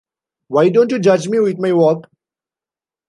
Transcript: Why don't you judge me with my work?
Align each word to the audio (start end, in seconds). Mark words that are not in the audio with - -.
Why 0.47 0.69
don't 0.69 0.89
you 0.91 0.97
judge 0.97 1.27
me 1.27 1.39
with 1.39 1.59
my 1.59 1.73
work? 1.73 2.09